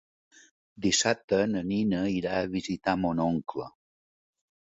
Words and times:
Dissabte 0.85 1.37
na 1.51 1.61
Nina 1.71 1.99
irà 2.13 2.39
a 2.39 2.47
visitar 2.55 2.97
mon 3.03 3.21
oncle. 3.27 3.69